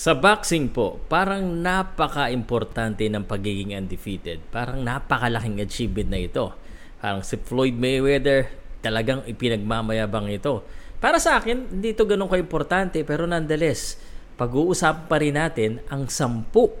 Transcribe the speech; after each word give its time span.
Sa 0.00 0.16
boxing 0.16 0.72
po, 0.72 0.96
parang 1.12 1.60
napaka-importante 1.60 3.04
ng 3.12 3.20
pagiging 3.28 3.76
undefeated. 3.76 4.40
Parang 4.48 4.80
napakalaking 4.80 5.60
achievement 5.60 6.08
na 6.08 6.24
ito. 6.24 6.56
Parang 7.04 7.20
si 7.20 7.36
Floyd 7.36 7.76
Mayweather, 7.76 8.48
talagang 8.80 9.20
ipinagmamayabang 9.28 10.32
ito. 10.32 10.64
Para 11.04 11.20
sa 11.20 11.36
akin, 11.36 11.68
hindi 11.68 11.92
ito 11.92 12.08
ganun 12.08 12.32
ka-importante 12.32 13.04
pero 13.04 13.28
nonetheless, 13.28 14.00
pag-uusapan 14.40 15.04
pa 15.04 15.20
rin 15.20 15.36
natin 15.36 15.84
ang 15.92 16.08
sampu 16.08 16.72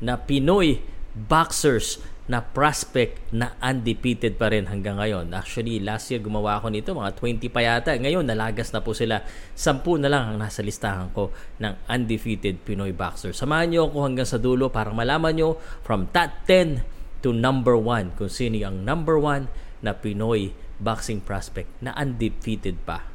na 0.00 0.16
Pinoy 0.16 0.80
boxers 1.12 2.00
na 2.26 2.42
prospect 2.42 3.22
na 3.30 3.54
undefeated 3.62 4.34
pa 4.34 4.50
rin 4.50 4.66
hanggang 4.66 4.98
ngayon. 4.98 5.30
Actually, 5.30 5.78
last 5.78 6.10
year 6.10 6.18
gumawa 6.18 6.58
ako 6.58 6.74
nito, 6.74 6.90
mga 6.90 7.14
20 7.14 7.54
pa 7.54 7.60
yata. 7.62 7.94
Ngayon, 7.94 8.26
nalagas 8.26 8.74
na 8.74 8.82
po 8.82 8.98
sila. 8.98 9.22
Sampu 9.54 9.94
na 9.94 10.10
lang 10.10 10.34
ang 10.34 10.36
nasa 10.42 10.58
listahan 10.58 11.14
ko 11.14 11.30
ng 11.62 11.86
undefeated 11.86 12.58
Pinoy 12.66 12.90
boxer. 12.90 13.30
Samahan 13.30 13.70
niyo 13.70 13.86
ako 13.86 13.98
hanggang 14.02 14.26
sa 14.26 14.42
dulo 14.42 14.74
para 14.74 14.90
malaman 14.90 15.38
niyo 15.38 15.62
from 15.86 16.10
top 16.10 16.34
10 16.50 17.22
to 17.22 17.30
number 17.30 17.78
1 17.78 18.18
kung 18.18 18.30
sino 18.30 18.58
ang 18.66 18.82
number 18.82 19.14
1 19.22 19.86
na 19.86 19.94
Pinoy 19.94 20.50
boxing 20.82 21.22
prospect 21.22 21.70
na 21.78 21.94
undefeated 21.94 22.82
pa. 22.82 23.06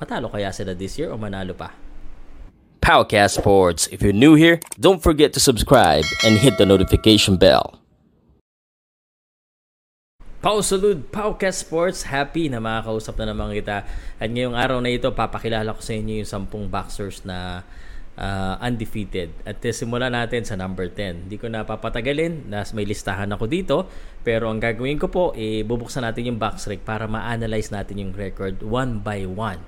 Matalo 0.00 0.32
kaya 0.32 0.48
sila 0.52 0.72
this 0.72 0.96
year 0.96 1.12
o 1.12 1.20
manalo 1.20 1.52
pa? 1.52 1.76
Powercast 2.80 3.42
Sports. 3.42 3.88
If 3.90 4.00
you're 4.00 4.16
new 4.16 4.38
here, 4.38 4.60
don't 4.78 5.02
forget 5.02 5.34
to 5.34 5.40
subscribe 5.40 6.04
and 6.24 6.38
hit 6.38 6.56
the 6.56 6.64
notification 6.64 7.36
bell. 7.36 7.85
Pausulud, 10.46 11.10
Paucast 11.10 11.66
Sports, 11.66 12.06
happy 12.06 12.46
na 12.46 12.62
makakausap 12.62 13.18
na 13.18 13.34
naman 13.34 13.50
kita. 13.50 13.82
At 14.14 14.30
ngayong 14.30 14.54
araw 14.54 14.78
na 14.78 14.94
ito, 14.94 15.10
papakilala 15.10 15.74
ko 15.74 15.82
sa 15.82 15.90
inyo 15.90 16.22
yung 16.22 16.30
sampung 16.30 16.70
boxers 16.70 17.26
na 17.26 17.66
uh, 18.14 18.54
undefeated. 18.62 19.34
At 19.42 19.58
simulan 19.58 20.14
natin 20.14 20.46
sa 20.46 20.54
number 20.54 20.86
10. 20.86 21.26
Hindi 21.26 21.34
ko 21.42 21.50
na 21.50 21.66
papatagalin, 21.66 22.46
nas 22.46 22.70
may 22.78 22.86
listahan 22.86 23.26
ako 23.34 23.50
dito. 23.50 23.90
Pero 24.22 24.46
ang 24.46 24.62
gagawin 24.62 25.02
ko 25.02 25.10
po, 25.10 25.34
eh, 25.34 25.66
bubuksan 25.66 26.06
natin 26.06 26.30
yung 26.30 26.38
box 26.38 26.70
rec 26.70 26.86
para 26.86 27.10
ma-analyze 27.10 27.74
natin 27.74 28.06
yung 28.06 28.12
record 28.14 28.62
one 28.62 29.02
by 29.02 29.26
one. 29.26 29.58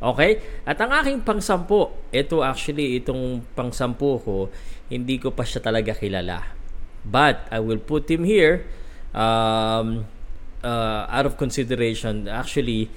Okay? 0.00 0.64
At 0.64 0.80
ang 0.80 0.96
aking 0.96 1.28
pangsampu, 1.28 1.92
ito 2.08 2.40
actually, 2.40 3.04
itong 3.04 3.44
pangsampu 3.52 4.16
ko, 4.24 4.48
hindi 4.88 5.20
ko 5.20 5.28
pa 5.36 5.44
siya 5.44 5.60
talaga 5.60 5.92
kilala. 5.92 6.40
But, 7.04 7.52
I 7.52 7.60
will 7.60 7.84
put 7.84 8.08
him 8.08 8.24
here. 8.24 8.64
Um, 9.12 10.08
uh, 10.62 11.06
out 11.10 11.26
of 11.26 11.36
consideration, 11.36 12.26
actually, 12.26 12.90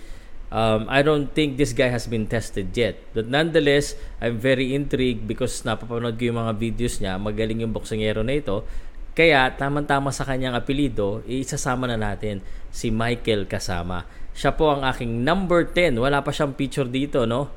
um, 0.54 0.86
I 0.90 1.02
don't 1.02 1.30
think 1.34 1.58
this 1.58 1.74
guy 1.74 1.90
has 1.90 2.08
been 2.08 2.26
tested 2.30 2.72
yet. 2.78 2.98
But 3.14 3.28
nonetheless, 3.28 3.98
I'm 4.22 4.38
very 4.38 4.74
intrigued 4.74 5.28
because 5.28 5.62
napapanood 5.66 6.18
ko 6.18 6.32
yung 6.32 6.40
mga 6.40 6.54
videos 6.58 7.02
niya. 7.02 7.18
Magaling 7.18 7.66
yung 7.66 7.74
boksingero 7.74 8.22
na 8.22 8.38
ito. 8.38 8.64
Kaya, 9.16 9.48
tamang-tama 9.56 10.12
sa 10.12 10.28
kanyang 10.28 10.60
apelido, 10.60 11.24
isasama 11.24 11.88
na 11.88 11.96
natin 11.96 12.44
si 12.68 12.92
Michael 12.92 13.48
Kasama. 13.48 14.04
Siya 14.36 14.52
po 14.52 14.76
ang 14.76 14.84
aking 14.84 15.24
number 15.24 15.64
10. 15.64 15.96
Wala 15.96 16.20
pa 16.20 16.36
siyang 16.36 16.52
picture 16.52 16.88
dito, 16.88 17.24
no? 17.24 17.48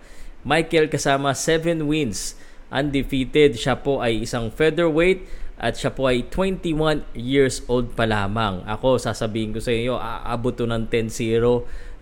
Michael 0.47 0.87
Kasama, 0.87 1.35
7 1.35 1.83
wins. 1.83 2.39
Undefeated. 2.71 3.59
Siya 3.59 3.75
po 3.75 3.99
ay 3.99 4.23
isang 4.23 4.55
featherweight 4.55 5.27
at 5.59 5.75
siya 5.75 5.91
po 5.91 6.07
ay 6.07 6.31
21 6.31 7.03
years 7.19 7.67
old 7.67 7.91
pa 7.99 8.07
lamang. 8.07 8.63
Ako, 8.63 9.03
sasabihin 9.03 9.51
ko 9.51 9.59
sa 9.59 9.75
inyo, 9.75 9.99
aabot 9.99 10.55
ng 10.55 10.87
10-0 10.87 11.11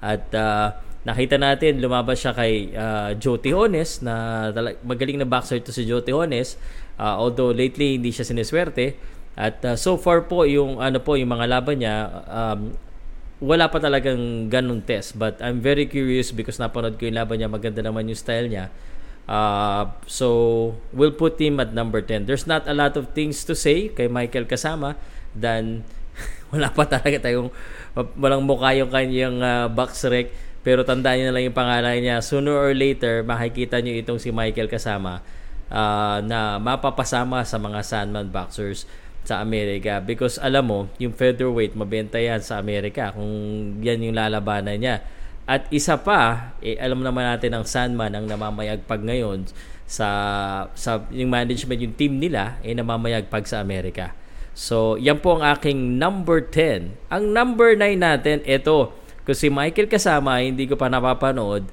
at 0.05 0.29
uh, 0.37 0.77
nakita 1.09 1.41
natin, 1.41 1.81
lumabas 1.81 2.21
siya 2.21 2.37
kay 2.37 2.77
uh, 2.77 3.17
Joe 3.17 3.41
Tijones 3.41 4.05
na 4.05 4.49
magaling 4.85 5.17
na 5.17 5.25
boxer 5.25 5.63
to 5.65 5.73
si 5.73 5.89
Joe 5.89 6.05
Tijones 6.05 6.61
uh, 7.01 7.17
although 7.17 7.55
lately 7.55 7.97
hindi 7.97 8.13
siya 8.13 8.29
siniswerte. 8.29 8.99
At 9.37 9.61
uh, 9.65 9.77
so 9.77 9.97
far 9.97 10.29
po 10.29 10.45
yung 10.45 10.81
ano 10.81 11.01
po 11.01 11.17
yung 11.17 11.33
mga 11.33 11.47
laban 11.49 11.81
niya 11.81 11.97
um, 12.29 12.77
wala 13.41 13.69
pa 13.69 13.81
talagang 13.81 14.49
ganun 14.49 14.85
test. 14.85 15.17
But 15.17 15.41
I'm 15.45 15.61
very 15.61 15.89
curious 15.89 16.33
because 16.33 16.61
napanood 16.61 16.97
ko 17.01 17.09
yung 17.09 17.17
laban 17.17 17.41
niya 17.41 17.49
maganda 17.49 17.81
naman 17.85 18.09
yung 18.09 18.19
style 18.19 18.49
niya 18.53 18.73
Uh, 19.27 19.91
so, 20.07 20.79
we'll 20.95 21.15
put 21.15 21.35
him 21.43 21.59
at 21.59 21.75
number 21.75 21.99
10. 21.99 22.31
There's 22.31 22.47
not 22.47 22.65
a 22.71 22.75
lot 22.75 22.95
of 22.95 23.11
things 23.11 23.43
to 23.51 23.59
say 23.59 23.91
kay 23.91 24.07
Michael 24.07 24.47
Kasama 24.47 24.95
than 25.35 25.83
wala 26.55 26.71
pa 26.71 26.87
talaga 26.87 27.27
tayong 27.27 27.51
walang 28.17 28.47
mukha 28.47 28.73
yung 28.79 28.89
kanyang 28.89 29.43
uh, 29.43 29.67
box 29.67 30.07
rec. 30.07 30.31
Pero 30.67 30.83
tandaan 30.83 31.23
niyo 31.23 31.27
na 31.31 31.35
lang 31.35 31.45
yung 31.51 31.59
pangalan 31.59 31.99
niya. 32.03 32.23
Sooner 32.23 32.55
or 32.55 32.75
later 32.75 33.23
makikita 33.23 33.79
niyo 33.83 33.99
itong 34.03 34.19
si 34.19 34.31
Michael 34.35 34.71
Kasama 34.71 35.23
uh, 35.71 36.19
na 36.23 36.59
mapapasama 36.59 37.43
sa 37.47 37.59
mga 37.59 37.83
Sandman 37.83 38.31
boxers 38.31 38.87
sa 39.27 39.43
Amerika. 39.43 39.99
Because 39.99 40.39
alam 40.39 40.71
mo 40.71 40.81
yung 41.03 41.15
featherweight 41.15 41.75
mabenta 41.75 42.19
yan 42.19 42.43
sa 42.43 42.63
Amerika 42.63 43.11
kung 43.11 43.27
yan 43.83 44.07
yung 44.07 44.15
lalabanan 44.15 44.79
niya 44.79 44.97
at 45.47 45.71
isa 45.71 45.95
pa, 45.95 46.53
eh, 46.59 46.75
alam 46.83 47.07
naman 47.07 47.23
natin 47.23 47.55
ang 47.55 47.63
Sandman 47.63 48.11
ang 48.19 48.27
namamayagpag 48.27 49.07
ngayon 49.07 49.47
sa 49.87 50.09
sa 50.75 51.07
yung 51.15 51.31
management 51.31 51.79
yung 51.79 51.95
team 51.95 52.19
nila 52.19 52.59
ay 52.67 52.75
eh, 52.75 52.83
namamayagpag 52.83 53.47
sa 53.47 53.63
Amerika. 53.63 54.11
So, 54.59 54.99
yan 54.99 55.23
po 55.23 55.39
ang 55.39 55.47
aking 55.47 56.03
number 56.03 56.43
10. 56.43 57.13
Ang 57.13 57.25
number 57.31 57.79
9 57.79 57.95
natin, 57.95 58.43
ito. 58.43 58.91
Kung 59.23 59.37
si 59.37 59.53
Michael 59.53 59.87
kasama, 59.87 60.43
hindi 60.43 60.67
ko 60.67 60.81
pa 60.81 60.89
napapanood. 60.89 61.69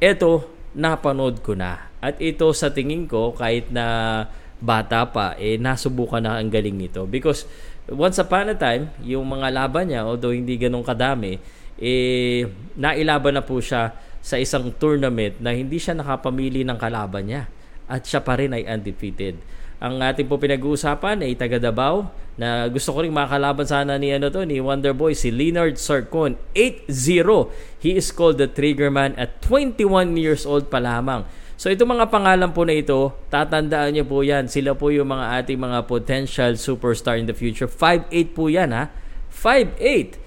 Ito, 0.00 0.48
napanood 0.72 1.44
ko 1.44 1.52
na. 1.52 1.92
At 2.00 2.18
ito 2.18 2.50
sa 2.56 2.72
tingin 2.72 3.04
ko, 3.04 3.36
kahit 3.36 3.68
na 3.68 4.26
bata 4.58 5.06
pa, 5.12 5.36
eh, 5.36 5.60
nasubukan 5.60 6.24
na 6.24 6.40
ang 6.40 6.48
galing 6.48 6.74
nito. 6.74 7.04
Because 7.04 7.44
once 7.86 8.16
upon 8.16 8.50
a 8.50 8.56
time, 8.56 8.88
yung 9.04 9.28
mga 9.28 9.52
laban 9.52 9.92
niya, 9.92 10.08
although 10.08 10.32
hindi 10.32 10.56
ganun 10.56 10.82
kadami, 10.82 11.36
eh, 11.80 12.48
nailaban 12.76 13.38
na 13.38 13.44
po 13.44 13.60
siya 13.60 13.94
sa 14.22 14.38
isang 14.38 14.70
tournament 14.78 15.36
na 15.42 15.50
hindi 15.50 15.76
siya 15.82 15.98
nakapamili 15.98 16.62
ng 16.62 16.78
kalaban 16.78 17.26
niya. 17.26 17.42
At 17.90 18.06
siya 18.06 18.22
pa 18.22 18.38
rin 18.38 18.54
ay 18.54 18.64
undefeated. 18.64 19.36
Ang 19.82 19.98
ating 19.98 20.30
po 20.30 20.38
pinag-uusapan 20.38 21.26
ay 21.26 21.34
taga 21.34 21.58
Davao 21.58 22.06
na 22.38 22.70
gusto 22.70 22.94
ko 22.94 23.02
rin 23.02 23.10
makalaban 23.10 23.66
sana 23.66 23.98
ni 23.98 24.14
ano 24.14 24.30
to 24.30 24.46
ni 24.46 24.62
Wonderboy 24.62 25.10
si 25.10 25.34
Leonard 25.34 25.74
Sarcon 25.74 26.38
8-0. 26.54 27.50
He 27.82 27.98
is 27.98 28.14
called 28.14 28.38
the 28.38 28.46
Triggerman 28.46 29.18
at 29.18 29.42
21 29.42 30.14
years 30.14 30.46
old 30.46 30.70
pa 30.70 30.78
lamang. 30.78 31.26
So 31.58 31.66
itong 31.66 31.98
mga 31.98 32.14
pangalan 32.14 32.54
po 32.54 32.62
na 32.62 32.78
ito, 32.78 33.10
tatandaan 33.26 33.98
niyo 33.98 34.06
po 34.06 34.22
yan. 34.22 34.46
Sila 34.46 34.78
po 34.78 34.94
yung 34.94 35.10
mga 35.10 35.42
ating 35.42 35.58
mga 35.58 35.78
potential 35.90 36.54
superstar 36.54 37.18
in 37.18 37.26
the 37.26 37.34
future. 37.34 37.66
5'8 37.66 38.38
po 38.38 38.46
yan 38.46 38.70
ha. 38.70 38.86
5'8. 39.34 40.21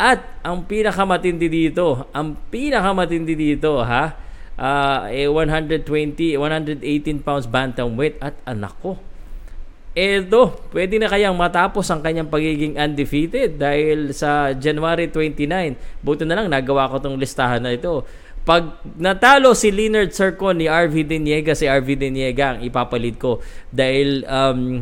At 0.00 0.40
ang 0.40 0.64
pinakamatindi 0.64 1.52
dito, 1.52 2.08
ang 2.16 2.32
pinakamatindi 2.48 3.36
dito 3.36 3.84
ha, 3.84 4.16
uh, 4.56 5.12
eh 5.12 5.28
120, 5.28 6.40
118 6.40 7.20
pounds 7.20 7.44
bantamweight 7.44 8.16
at 8.24 8.32
anak 8.48 8.72
ko. 8.80 8.96
Edo, 9.92 10.56
pwede 10.72 10.96
na 10.96 11.10
kayang 11.10 11.36
matapos 11.36 11.84
ang 11.92 12.00
kanyang 12.00 12.32
pagiging 12.32 12.80
undefeated 12.80 13.60
dahil 13.60 14.16
sa 14.16 14.56
January 14.56 15.12
29. 15.12 16.00
Buto 16.00 16.24
na 16.24 16.40
lang 16.40 16.48
nagawa 16.48 16.88
ko 16.88 16.96
tong 17.02 17.20
listahan 17.20 17.60
na 17.60 17.76
ito. 17.76 18.00
Pag 18.40 18.80
natalo 18.96 19.52
si 19.52 19.68
Leonard 19.68 20.16
Sercon 20.16 20.56
ni 20.56 20.64
RV 20.64 20.96
Deniega, 21.04 21.52
si 21.52 21.68
RV 21.68 21.88
Deniega 22.00 22.56
ang 22.56 22.64
ipapalit 22.64 23.20
ko 23.20 23.44
dahil 23.68 24.24
um, 24.24 24.80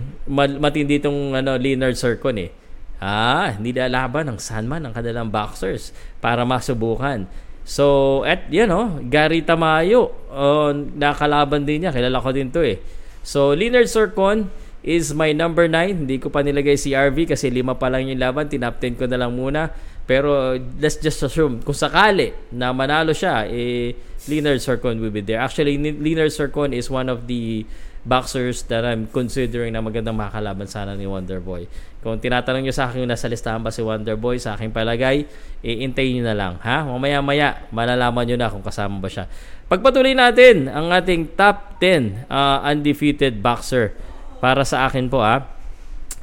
matindi 0.62 1.02
itong 1.02 1.34
ano, 1.34 1.58
Leonard 1.58 1.98
Sercon 1.98 2.38
eh. 2.38 2.54
Ah, 2.98 3.54
nilalaban 3.62 4.26
ng 4.26 4.38
Sandman 4.42 4.82
ang 4.82 4.90
kanilang 4.90 5.30
boxers 5.30 5.94
para 6.18 6.42
masubukan. 6.42 7.30
So, 7.68 8.24
at 8.24 8.48
you 8.50 8.66
know, 8.66 8.98
Gary 9.06 9.44
Tamayo, 9.44 10.10
uh, 10.32 10.72
nakalaban 10.74 11.68
din 11.68 11.84
niya. 11.84 11.94
Kilala 11.94 12.18
ko 12.18 12.32
din 12.34 12.48
to 12.50 12.64
eh. 12.64 12.80
So, 13.20 13.52
Leonard 13.52 13.86
Sorcon 13.92 14.48
is 14.80 15.12
my 15.12 15.36
number 15.36 15.68
9. 15.68 16.08
Hindi 16.08 16.16
ko 16.16 16.32
pa 16.32 16.40
nilagay 16.40 16.80
si 16.80 16.96
RV 16.96 17.36
kasi 17.36 17.52
lima 17.52 17.76
pa 17.76 17.92
lang 17.92 18.08
yung 18.08 18.18
laban. 18.18 18.48
Tinap 18.48 18.80
10 18.80 18.96
ko 18.96 19.04
na 19.04 19.20
lang 19.20 19.36
muna. 19.36 19.68
Pero 20.08 20.56
let's 20.80 20.96
just 20.96 21.20
assume, 21.20 21.60
kung 21.60 21.76
sakali 21.76 22.32
na 22.56 22.72
manalo 22.72 23.12
siya, 23.12 23.44
eh, 23.44 23.92
Leonard 24.24 24.64
Sorcon 24.64 24.96
will 24.96 25.12
be 25.12 25.20
there. 25.20 25.44
Actually, 25.44 25.76
Leonard 25.76 26.32
Sorcon 26.32 26.72
is 26.72 26.88
one 26.88 27.12
of 27.12 27.28
the 27.28 27.68
boxers 28.08 28.64
that 28.72 28.88
I'm 28.88 29.04
considering 29.12 29.76
na 29.76 29.84
magandang 29.84 30.16
makakalaban 30.16 30.64
sana 30.64 30.96
ni 30.96 31.04
Wonderboy. 31.04 31.68
Kung 32.00 32.16
tinatanong 32.16 32.64
nyo 32.64 32.72
sa 32.72 32.88
akin 32.88 33.04
yung 33.04 33.12
nasa 33.12 33.28
listahan 33.28 33.60
ba 33.60 33.68
si 33.68 33.84
Wonderboy, 33.84 34.40
sa 34.40 34.56
aking 34.56 34.72
palagay, 34.72 35.28
iintayin 35.60 36.18
nyo 36.18 36.24
na 36.24 36.36
lang. 36.36 36.52
Ha? 36.64 36.88
Mamaya-maya, 36.88 37.68
malalaman 37.68 38.24
nyo 38.24 38.36
na 38.40 38.48
kung 38.48 38.64
kasama 38.64 38.96
ba 38.96 39.12
siya. 39.12 39.28
Pagpatuloy 39.68 40.16
natin 40.16 40.72
ang 40.72 40.88
ating 40.88 41.36
top 41.36 41.76
10 41.84 42.24
uh, 42.32 42.64
undefeated 42.64 43.44
boxer 43.44 43.92
para 44.40 44.64
sa 44.64 44.88
akin 44.88 45.12
po 45.12 45.20
ha. 45.20 45.44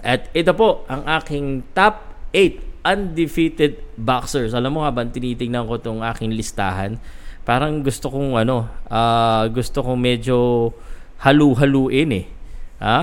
At 0.01 0.33
ito 0.33 0.49
po 0.57 0.89
ang 0.89 1.05
aking 1.05 1.61
top 1.77 2.01
8 2.33 2.65
undefeated 2.85 3.81
boxers. 3.93 4.57
Alam 4.57 4.77
mo 4.77 4.81
ba, 4.89 5.01
tinitingnan 5.05 5.69
ko 5.69 5.77
tong 5.77 6.01
aking 6.01 6.33
listahan. 6.33 6.97
Parang 7.45 7.85
gusto 7.85 8.09
kong 8.09 8.41
ano, 8.41 8.65
uh, 8.89 9.45
gusto 9.53 9.85
kong 9.85 10.01
medyo 10.01 10.69
halu-haluin 11.21 12.11
eh. 12.11 12.25
Ha? 12.81 12.99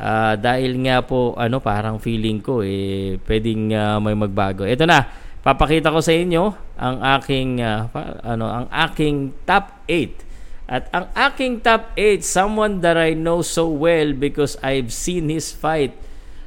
Uh, 0.00 0.34
dahil 0.40 0.80
nga 0.80 1.04
po 1.04 1.36
ano 1.36 1.60
parang 1.60 2.00
feeling 2.00 2.40
ko 2.40 2.64
eh 2.64 3.20
pwedeng 3.28 3.72
uh, 3.76 4.00
may 4.00 4.16
magbago. 4.16 4.64
Ito 4.64 4.88
na, 4.88 5.04
papakita 5.44 5.92
ko 5.92 6.00
sa 6.00 6.16
inyo 6.16 6.56
ang 6.80 6.96
aking 7.20 7.60
uh, 7.60 7.92
ano 8.24 8.48
ang 8.48 8.66
aking 8.72 9.32
top 9.44 9.84
8. 9.84 10.30
At 10.70 10.86
ang 10.94 11.10
aking 11.18 11.66
top 11.66 11.90
8, 11.98 12.22
someone 12.22 12.78
that 12.78 12.94
I 12.94 13.18
know 13.18 13.42
so 13.42 13.66
well 13.66 14.14
because 14.14 14.54
I've 14.62 14.94
seen 14.94 15.26
his 15.26 15.50
fight. 15.50 15.98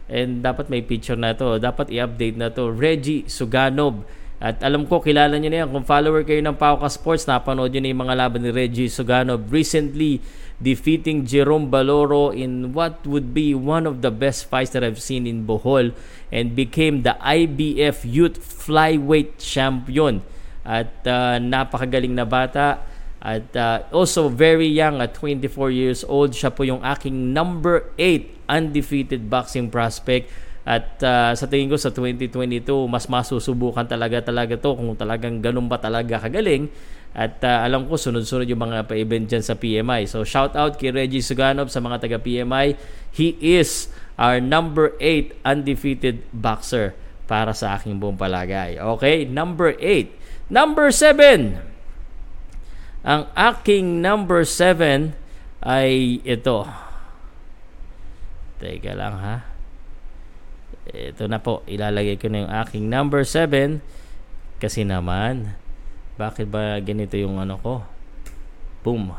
And 0.07 0.40
dapat 0.40 0.72
may 0.72 0.80
picture 0.80 1.19
na 1.19 1.36
to. 1.36 1.60
Dapat 1.60 1.92
i-update 1.92 2.40
na 2.40 2.48
to. 2.56 2.72
Reggie 2.72 3.28
Suganov. 3.28 4.07
At 4.40 4.63
alam 4.63 4.88
ko, 4.88 5.04
kilala 5.04 5.36
niyo 5.36 5.51
na 5.51 5.57
yan. 5.63 5.75
Kung 5.75 5.84
follower 5.84 6.24
kayo 6.24 6.40
ng 6.40 6.56
Pauka 6.56 6.88
Sports, 6.88 7.28
napanood 7.28 7.75
niyo 7.75 7.84
na 7.84 7.92
yung 7.92 8.01
mga 8.07 8.16
laban 8.16 8.48
ni 8.48 8.51
Reggie 8.56 8.88
Suganov. 8.88 9.44
Recently, 9.51 10.24
defeating 10.63 11.27
Jerome 11.27 11.68
Baloro 11.68 12.31
in 12.31 12.71
what 12.71 13.04
would 13.04 13.36
be 13.36 13.51
one 13.51 13.83
of 13.83 14.00
the 14.00 14.10
best 14.10 14.48
fights 14.48 14.71
that 14.71 14.83
I've 14.83 15.04
seen 15.04 15.27
in 15.27 15.44
Bohol 15.44 15.92
and 16.31 16.56
became 16.56 17.04
the 17.04 17.19
IBF 17.19 18.07
Youth 18.07 18.39
Flyweight 18.39 19.38
Champion. 19.38 20.24
At 20.63 21.04
uh, 21.04 21.44
napakagaling 21.44 22.15
na 22.15 22.24
bata 22.24 22.80
at 23.19 23.51
uh, 23.56 23.83
also 23.92 24.31
very 24.31 24.68
young 24.68 25.04
at 25.04 25.15
24 25.15 25.71
years 25.71 26.07
old. 26.07 26.31
Siya 26.31 26.56
po 26.56 26.63
yung 26.63 26.80
aking 26.80 27.36
number 27.36 27.92
8 28.00 28.48
undefeated 28.48 29.27
boxing 29.27 29.68
prospect. 29.68 30.31
At 30.63 30.95
uh, 31.04 31.36
sa 31.36 31.44
tingin 31.51 31.68
ko 31.68 31.75
sa 31.75 31.92
2022, 31.92 32.63
mas 32.88 33.12
masusubukan 33.12 33.83
talaga 33.83 34.24
talaga 34.24 34.56
to 34.56 34.71
kung 34.80 34.95
talagang 34.95 35.44
ganun 35.44 35.68
ba 35.68 35.75
talaga 35.75 36.24
kagaling 36.24 36.71
at 37.13 37.38
uh, 37.45 37.62
alam 37.62 37.86
ko 37.86 37.94
sunod-sunod 37.94 38.50
yung 38.50 38.65
mga 38.65 38.89
pa-event 38.89 39.30
dyan 39.30 39.45
sa 39.45 39.54
PMI. 39.54 40.10
So 40.10 40.25
shout 40.25 40.57
out 40.57 40.81
kay 40.81 40.89
Reggie 40.89 41.21
Suganov 41.21 41.69
sa 41.69 41.77
mga 41.77 42.01
taga 42.01 42.18
PMI. 42.18 42.74
He 43.13 43.38
is 43.38 43.94
our 44.18 44.42
number 44.42 44.98
8 44.98 45.38
undefeated 45.45 46.25
boxer 46.33 46.98
para 47.30 47.54
sa 47.54 47.77
aking 47.77 48.01
buong 48.01 48.18
palagay. 48.18 48.81
Okay, 48.81 49.30
number 49.30 49.77
8. 49.77 50.50
Number 50.50 50.89
7. 50.89 51.62
Ang 53.06 53.24
aking 53.38 54.01
number 54.01 54.42
7 54.42 55.13
ay 55.62 56.18
ito. 56.25 56.66
Teka 58.57 58.98
lang 58.98 59.16
ha. 59.21 59.36
Ito 60.89 61.30
na 61.30 61.39
po, 61.39 61.62
ilalagay 61.69 62.18
ko 62.19 62.27
na 62.27 62.44
yung 62.44 62.54
aking 62.54 62.89
number 62.89 63.21
7 63.21 63.80
kasi 64.59 64.81
naman 64.81 65.56
bakit 66.13 66.45
ba 66.50 66.77
ganito 66.80 67.18
yung 67.18 67.42
ano 67.42 67.57
ko? 67.57 67.81
Boom. 68.86 69.13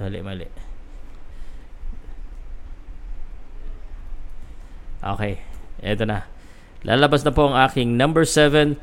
Mali, 0.00 0.20
mali. 0.22 0.46
Okay. 5.00 5.40
Eto 5.80 6.04
na. 6.04 6.28
Lalabas 6.84 7.24
na 7.24 7.32
po 7.32 7.52
ang 7.52 7.56
aking 7.56 7.96
number 7.96 8.24
7 8.24 8.76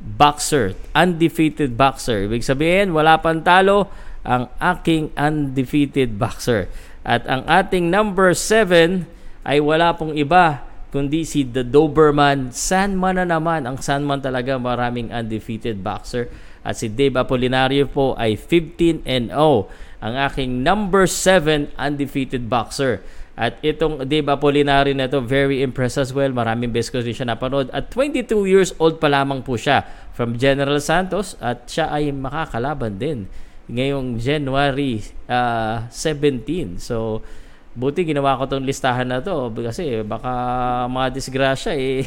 boxer. 0.00 0.76
Undefeated 0.96 1.76
boxer. 1.76 2.28
Ibig 2.28 2.44
sabihin, 2.44 2.96
wala 2.96 3.20
pang 3.20 3.40
talo 3.40 3.88
ang 4.22 4.48
aking 4.62 5.10
undefeated 5.18 6.16
boxer. 6.16 6.70
At 7.02 7.26
ang 7.26 7.42
ating 7.50 7.90
number 7.90 8.32
7 8.32 9.04
ay 9.42 9.58
wala 9.58 9.92
pong 9.98 10.14
iba 10.14 10.62
kundi 10.92 11.24
si 11.24 11.48
The 11.48 11.64
Doberman 11.64 12.52
Sandman 12.52 13.16
na 13.16 13.24
naman. 13.24 13.64
Ang 13.64 13.80
Sandman 13.80 14.20
talaga 14.20 14.60
maraming 14.60 15.08
undefeated 15.08 15.80
boxer. 15.80 16.28
At 16.62 16.78
si 16.78 16.92
Dave 16.92 17.16
Apolinario 17.16 17.88
po 17.88 18.14
ay 18.14 18.36
15 18.36 19.02
and 19.08 19.32
0. 19.32 19.72
Ang 20.04 20.14
aking 20.20 20.60
number 20.60 21.08
7 21.08 21.72
undefeated 21.80 22.46
boxer. 22.46 23.00
At 23.32 23.56
itong 23.64 24.04
Dave 24.04 24.28
Apolinario 24.28 24.92
na 24.92 25.08
to 25.08 25.24
very 25.24 25.64
impressed 25.64 25.96
as 25.96 26.12
well. 26.12 26.28
Maraming 26.28 26.68
best 26.68 26.92
ko 26.92 27.00
rin 27.00 27.16
siya 27.16 27.32
napanood. 27.32 27.72
At 27.72 27.88
22 27.88 28.44
years 28.44 28.76
old 28.76 29.00
pa 29.00 29.08
lamang 29.08 29.40
po 29.40 29.56
siya 29.56 29.88
from 30.12 30.36
General 30.36 30.76
Santos. 30.78 31.40
At 31.40 31.72
siya 31.72 31.88
ay 31.88 32.12
makakalaban 32.12 33.00
din 33.00 33.32
ngayong 33.72 34.20
January 34.20 35.00
uh, 35.32 35.88
ah, 35.88 35.88
17. 35.88 36.76
So, 36.76 37.24
Buti 37.72 38.04
ginawa 38.04 38.36
ko 38.36 38.44
tong 38.44 38.68
listahan 38.68 39.08
na 39.08 39.24
to 39.24 39.48
kasi 39.64 40.04
baka 40.04 40.28
mga 40.92 41.08
disgrasya 41.16 41.72
eh. 41.72 42.04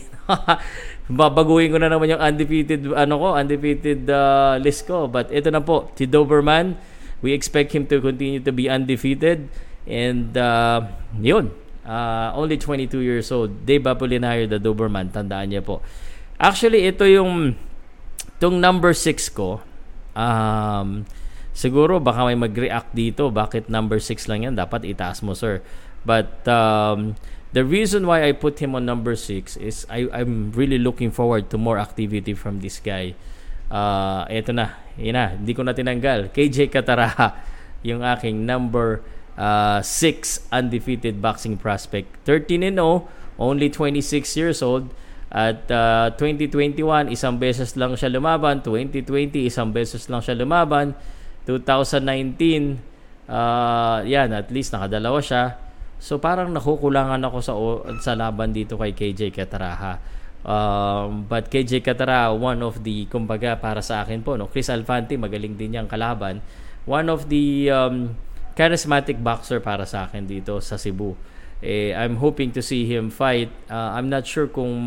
Babaguhin 1.09 1.73
ko 1.73 1.77
na 1.81 1.89
naman 1.89 2.13
yung 2.13 2.21
undefeated 2.21 2.85
ano 2.93 3.17
ko, 3.17 3.27
undefeated 3.33 4.05
uh, 4.05 4.61
list 4.61 4.85
ko. 4.85 5.09
But 5.09 5.33
ito 5.33 5.49
na 5.49 5.65
po, 5.65 5.89
si 5.97 6.05
Doberman, 6.05 6.77
we 7.25 7.33
expect 7.33 7.73
him 7.73 7.89
to 7.89 7.97
continue 7.97 8.41
to 8.45 8.53
be 8.53 8.69
undefeated 8.69 9.49
and 9.89 10.37
uh, 10.37 10.85
yun. 11.17 11.49
Uh, 11.85 12.33
only 12.33 12.57
22 12.57 13.01
years 13.01 13.29
old. 13.29 13.65
Dave 13.65 13.85
Apolinario, 13.85 14.49
the 14.49 14.57
Doberman, 14.57 15.13
tandaan 15.13 15.53
niya 15.53 15.61
po. 15.61 15.85
Actually, 16.41 16.89
ito 16.89 17.05
yung 17.05 17.53
tong 18.41 18.57
number 18.57 18.93
6 18.93 19.33
ko. 19.33 19.61
Um, 20.17 21.05
siguro 21.55 22.03
baka 22.03 22.27
may 22.27 22.35
mag-react 22.35 22.91
dito. 22.91 23.31
Bakit 23.31 23.71
number 23.71 23.97
6 23.97 24.27
lang 24.27 24.43
yan? 24.43 24.53
Dapat 24.59 24.83
itaas 24.83 25.23
mo, 25.23 25.31
sir. 25.31 25.63
But 26.03 26.43
um, 26.45 27.15
the 27.55 27.63
reason 27.63 28.05
why 28.05 28.27
I 28.27 28.35
put 28.35 28.59
him 28.59 28.75
on 28.75 28.83
number 28.83 29.15
6 29.15 29.57
is 29.57 29.87
I, 29.89 30.05
I'm 30.11 30.51
really 30.51 30.77
looking 30.77 31.09
forward 31.09 31.49
to 31.49 31.57
more 31.57 31.79
activity 31.79 32.35
from 32.35 32.59
this 32.59 32.83
guy. 32.83 33.15
Uh, 33.71 34.27
eto 34.29 34.53
na. 34.53 34.77
Yun 34.99 35.15
na. 35.15 35.33
Hindi 35.33 35.55
ko 35.55 35.63
na 35.63 35.73
tinanggal. 35.73 36.29
KJ 36.35 36.69
Kataraha. 36.69 37.39
Yung 37.87 38.03
aking 38.03 38.45
number 38.45 39.01
6 39.35 39.39
uh, 39.39 39.81
undefeated 40.51 41.23
boxing 41.23 41.55
prospect. 41.55 42.11
13 42.27 42.67
and 42.67 42.77
0. 42.77 43.07
Only 43.39 43.71
26 43.71 44.03
years 44.37 44.59
old. 44.61 44.91
At 45.35 45.67
uh, 45.67 46.15
2021, 46.15 47.11
isang 47.11 47.35
beses 47.35 47.75
lang 47.75 47.97
siya 47.99 48.07
lumaban. 48.07 48.63
2020, 48.63 49.43
isang 49.43 49.73
beses 49.75 50.07
lang 50.07 50.23
siya 50.23 50.37
lumaban. 50.37 50.95
2019, 51.45 52.77
uh, 53.29 54.01
yan, 54.05 54.33
at 54.33 54.49
least 54.49 54.73
nakadalawa 54.73 55.21
siya. 55.21 55.57
So 56.01 56.19
parang 56.19 56.51
nakukulangan 56.51 57.21
ako 57.23 57.37
sa 57.39 57.53
sa 58.03 58.13
laban 58.13 58.51
dito 58.51 58.75
kay 58.75 58.93
KJ 58.93 59.31
Kataraha. 59.31 59.97
Um, 60.45 61.25
but 61.25 61.49
KJ 61.49 61.81
Katara, 61.81 62.29
one 62.29 62.61
of 62.61 62.85
the, 62.85 63.09
kumbaga 63.09 63.57
para 63.57 63.81
sa 63.81 64.05
akin 64.05 64.21
po, 64.21 64.37
no, 64.37 64.45
Chris 64.45 64.69
Alfante, 64.69 65.17
magaling 65.17 65.57
din 65.57 65.73
niyang 65.73 65.89
kalaban. 65.89 66.45
One 66.85 67.09
of 67.09 67.33
the 67.33 67.73
um, 67.73 68.13
charismatic 68.53 69.17
boxer 69.25 69.57
para 69.57 69.89
sa 69.89 70.05
akin 70.05 70.29
dito 70.29 70.61
sa 70.61 70.77
Cebu. 70.77 71.17
Eh, 71.65 71.97
I'm 71.97 72.21
hoping 72.21 72.53
to 72.53 72.61
see 72.61 72.85
him 72.85 73.09
fight. 73.09 73.49
Uh, 73.65 73.97
I'm 73.97 74.05
not 74.05 74.29
sure 74.29 74.45
kung 74.45 74.77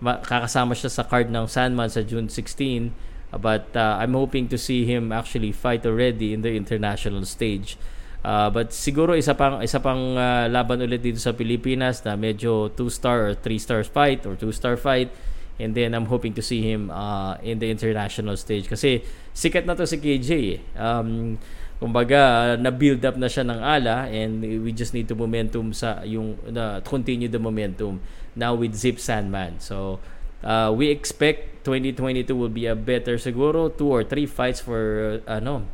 kakasama 0.00 0.72
siya 0.72 0.88
sa 0.88 1.04
card 1.04 1.28
ng 1.28 1.44
Sandman 1.44 1.92
sa 1.92 2.00
June 2.00 2.32
16 2.32 3.09
but 3.38 3.70
uh, 3.76 3.98
I'm 4.00 4.14
hoping 4.14 4.48
to 4.48 4.58
see 4.58 4.84
him 4.84 5.12
actually 5.12 5.52
fight 5.52 5.86
already 5.86 6.34
in 6.34 6.42
the 6.42 6.56
international 6.56 7.24
stage. 7.24 7.78
Uh, 8.20 8.50
but 8.50 8.68
siguro 8.68 9.16
isa 9.16 9.32
pang 9.32 9.64
isa 9.64 9.80
pang 9.80 10.12
uh, 10.12 10.44
laban 10.44 10.84
ulit 10.84 11.00
dito 11.00 11.16
sa 11.16 11.32
Pilipinas 11.32 12.04
na 12.04 12.20
medyo 12.20 12.68
2-star 12.76 13.32
or 13.32 13.32
3-star 13.32 13.80
fight 13.88 14.28
or 14.28 14.36
2-star 14.36 14.76
fight 14.76 15.08
and 15.56 15.72
then 15.72 15.96
I'm 15.96 16.04
hoping 16.04 16.36
to 16.36 16.44
see 16.44 16.60
him 16.60 16.92
uh, 16.92 17.40
in 17.40 17.60
the 17.60 17.72
international 17.72 18.36
stage 18.36 18.68
kasi 18.68 19.00
sikat 19.32 19.64
na 19.64 19.72
to 19.72 19.88
si 19.88 19.96
KJ 19.96 20.30
eh. 20.56 20.60
Um, 20.76 21.40
kumbaga 21.80 22.60
na-build 22.60 23.00
up 23.08 23.16
na 23.16 23.24
siya 23.24 23.48
ng 23.48 23.56
ala 23.56 24.04
and 24.12 24.44
we 24.44 24.68
just 24.68 24.92
need 24.92 25.08
to 25.08 25.16
momentum 25.16 25.72
sa 25.72 26.04
yung 26.04 26.36
uh, 26.52 26.84
continue 26.84 27.28
the 27.28 27.40
momentum 27.40 28.04
now 28.36 28.52
with 28.52 28.76
Zip 28.76 29.00
Sandman. 29.00 29.56
So 29.64 29.96
uh, 30.44 30.70
we 30.72 30.88
expect 30.88 31.64
2022 31.64 32.32
will 32.32 32.52
be 32.52 32.64
a 32.64 32.76
better 32.76 33.20
siguro 33.20 33.68
two 33.68 33.88
or 33.88 34.02
three 34.04 34.24
fights 34.24 34.60
for 34.60 35.20
uh, 35.28 35.40
ano 35.40 35.64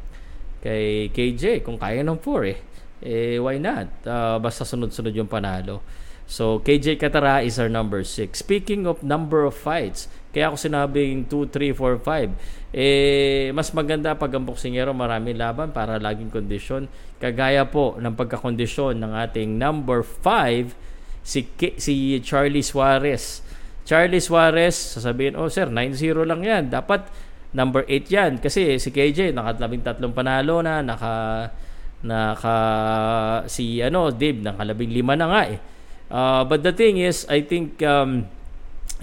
kay 0.62 1.12
KJ 1.14 1.62
kung 1.62 1.78
kaya 1.78 2.02
ng 2.02 2.18
4 2.18 2.50
eh. 2.50 2.58
Eh 3.06 3.36
why 3.38 3.60
not? 3.60 3.86
Uh, 4.02 4.40
basta 4.42 4.66
sunod-sunod 4.66 5.14
yung 5.14 5.30
panalo. 5.30 5.84
So 6.26 6.58
KJ 6.58 6.98
Katara 6.98 7.46
is 7.46 7.54
our 7.62 7.70
number 7.70 8.02
6 8.02 8.34
speaking 8.34 8.82
of 8.90 9.06
number 9.06 9.46
of 9.46 9.54
fights 9.54 10.10
kaya 10.34 10.50
ako 10.50 10.58
sinabing 10.58 11.30
2, 11.30 11.54
3, 11.54 11.70
4, 11.70 12.02
5 12.02 12.74
eh 12.74 13.54
mas 13.54 13.70
maganda 13.70 14.10
pag 14.18 14.34
ang 14.34 14.42
boksingero 14.42 14.90
marami 14.90 15.38
laban 15.38 15.70
para 15.70 16.02
laging 16.02 16.34
kondisyon. 16.34 16.90
Kagaya 17.22 17.62
po 17.70 17.94
ng 18.02 18.18
pagkakondisyon 18.18 18.98
ng 18.98 19.12
ating 19.22 19.54
number 19.54 20.02
5 20.02 20.74
si 21.22 21.46
K- 21.54 21.78
si 21.78 22.18
Charlie 22.26 22.66
Suarez 22.66 23.46
Charlie 23.86 24.18
Suarez, 24.18 24.74
sasabihin, 24.74 25.38
oh 25.38 25.46
sir, 25.46 25.70
9-0 25.70 26.26
lang 26.26 26.42
yan. 26.42 26.62
Dapat 26.66 27.06
number 27.54 27.86
8 27.86 28.10
yan. 28.10 28.32
Kasi 28.42 28.82
si 28.82 28.90
KJ, 28.90 29.30
nakalabing 29.30 29.86
tatlong 29.86 30.10
panalo 30.10 30.58
na, 30.58 30.82
naka, 30.82 31.48
naka, 32.02 32.56
si, 33.46 33.78
ano, 33.78 34.10
Dave, 34.10 34.42
nakalabing 34.42 34.90
lima 34.90 35.14
na 35.14 35.26
nga 35.30 35.42
eh. 35.46 35.58
Uh, 36.10 36.42
but 36.42 36.66
the 36.66 36.74
thing 36.74 36.98
is, 36.98 37.22
I 37.30 37.46
think, 37.46 37.78
um, 37.86 38.26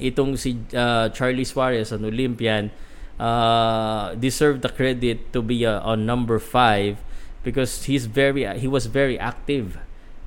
itong 0.03 0.35
si 0.35 0.59
uh, 0.75 1.07
Charlie 1.15 1.47
Suarez, 1.47 1.95
an 1.95 2.03
Olympian, 2.03 2.67
uh, 3.19 4.15
deserve 4.19 4.59
the 4.59 4.69
credit 4.69 5.31
to 5.31 5.39
be 5.39 5.63
uh, 5.63 5.79
on 5.79 6.03
number 6.03 6.39
5 6.39 6.99
because 7.43 7.85
he's 7.85 8.07
very 8.07 8.47
he 8.59 8.67
was 8.67 8.87
very 8.87 9.19
active 9.19 9.77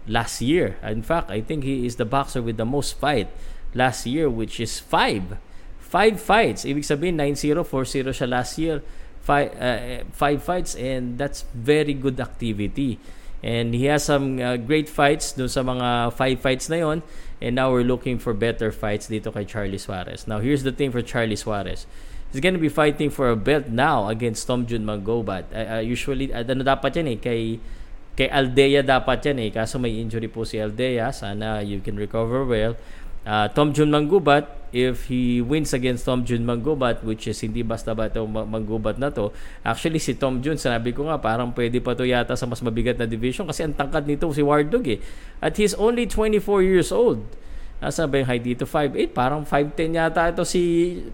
last 0.07 0.41
year. 0.41 0.77
In 0.85 1.03
fact, 1.03 1.33
I 1.33 1.41
think 1.41 1.65
he 1.65 1.89
is 1.89 1.97
the 1.97 2.05
boxer 2.05 2.41
with 2.41 2.57
the 2.57 2.69
most 2.69 3.01
fight 3.01 3.29
last 3.77 4.09
year 4.09 4.33
which 4.33 4.59
is 4.59 4.81
5. 4.81 5.37
5 5.79 6.21
fights. 6.21 6.65
Ibig 6.65 6.83
sabihin 6.83 7.21
9-0, 7.21 7.63
4-0 7.63 8.17
siya 8.17 8.29
last 8.29 8.57
year. 8.57 8.81
5 9.27 9.59
uh, 9.59 10.07
five 10.15 10.39
fights 10.39 10.79
and 10.79 11.19
that's 11.19 11.43
very 11.53 11.93
good 11.93 12.19
activity. 12.19 12.99
And 13.43 13.75
he 13.75 13.87
has 13.87 14.07
some 14.07 14.41
uh, 14.41 14.57
great 14.57 14.89
fights 14.89 15.35
dun 15.35 15.51
sa 15.51 15.63
mga 15.63 16.15
5 16.15 16.41
fights 16.41 16.67
na 16.73 16.81
yon. 16.81 16.99
And 17.43 17.55
now 17.59 17.71
we're 17.71 17.87
looking 17.87 18.17
for 18.17 18.33
better 18.33 18.73
fights 18.73 19.13
dito 19.13 19.29
kay 19.35 19.45
Charlie 19.45 19.83
Suarez. 19.83 20.25
Now 20.25 20.41
here's 20.41 20.65
the 20.65 20.73
thing 20.73 20.91
for 20.91 21.05
Charlie 21.05 21.37
Suarez. 21.37 21.85
He's 22.33 22.41
gonna 22.43 22.63
be 22.63 22.73
fighting 22.73 23.11
for 23.11 23.31
a 23.31 23.39
belt 23.39 23.69
now 23.71 24.09
against 24.09 24.47
Tom 24.47 24.67
Jun 24.67 24.83
Mangobat. 24.83 25.47
Uh, 25.55 25.79
uh, 25.79 25.83
usually, 25.83 26.33
uh, 26.35 26.43
ano 26.43 26.67
dapat 26.67 26.99
yan 26.99 27.07
eh, 27.15 27.19
kay 27.21 27.41
Kay 28.17 28.33
Aldea 28.33 28.81
dapat 28.81 29.21
yan 29.29 29.45
eh. 29.45 29.51
Kaso 29.53 29.77
may 29.77 29.93
injury 30.01 30.33
po 30.33 30.49
si 30.49 30.57
Aldea. 30.57 31.13
Sana 31.13 31.61
you 31.61 31.85
can 31.85 32.01
recover 32.01 32.49
well. 32.49 32.73
Uh, 33.27 33.51
Tom 33.51 33.75
Jun 33.75 33.91
Manggubat, 33.91 34.47
if 34.71 35.11
he 35.11 35.43
wins 35.43 35.75
against 35.75 36.07
Tom 36.07 36.23
Jun 36.23 36.47
Manggubat, 36.47 37.03
which 37.03 37.27
is 37.27 37.43
hindi 37.43 37.67
basta 37.67 37.91
ba 37.91 38.07
ito 38.07 38.23
Manggubat 38.23 39.03
na 39.03 39.11
to, 39.11 39.35
actually 39.67 39.99
si 39.99 40.15
Tom 40.15 40.39
Jun, 40.39 40.55
sinabi 40.55 40.95
ko 40.95 41.11
nga, 41.11 41.19
parang 41.19 41.51
pwede 41.51 41.83
pa 41.83 41.99
to 41.99 42.07
yata 42.07 42.39
sa 42.39 42.47
mas 42.47 42.63
mabigat 42.63 42.95
na 42.95 43.05
division 43.05 43.43
kasi 43.51 43.67
ang 43.67 43.75
tangkad 43.75 44.07
nito 44.07 44.31
si 44.31 44.47
Wardog 44.47 44.87
eh. 44.87 45.03
At 45.43 45.59
he's 45.59 45.75
only 45.75 46.07
24 46.07 46.63
years 46.63 46.95
old. 46.95 47.27
Nasa 47.83 48.07
ba 48.07 48.23
yung 48.23 48.31
height 48.31 48.47
dito? 48.47 48.63
5'8". 48.63 49.11
Parang 49.11 49.43
5'10 49.43 49.99
yata 49.99 50.31
ito 50.31 50.47
si 50.47 50.63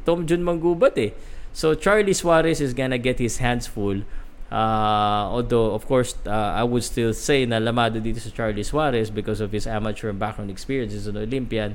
Tom 0.04 0.28
Jun 0.28 0.44
Manggubat 0.44 0.92
eh. 1.00 1.16
So 1.56 1.72
Charlie 1.72 2.12
Suarez 2.12 2.60
is 2.60 2.76
gonna 2.76 3.00
get 3.00 3.16
his 3.16 3.40
hands 3.40 3.64
full 3.64 4.04
Uh, 4.52 5.32
although, 5.32 5.72
of 5.72 5.88
course, 5.88 6.12
uh, 6.28 6.52
I 6.52 6.62
would 6.62 6.84
still 6.84 7.16
say 7.16 7.48
na 7.48 7.56
lamado 7.56 7.96
dito 8.04 8.20
sa 8.20 8.28
Charlie 8.28 8.68
Suarez 8.68 9.08
because 9.08 9.40
of 9.40 9.48
his 9.48 9.64
amateur 9.64 10.12
background 10.12 10.52
experience 10.52 10.92
as 10.92 11.08
an 11.08 11.16
Olympian. 11.16 11.72